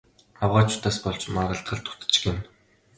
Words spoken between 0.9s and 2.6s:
болж маргалдах л дутаж гэнэ.